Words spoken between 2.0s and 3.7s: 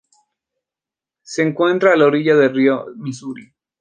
orilla del río Misuri.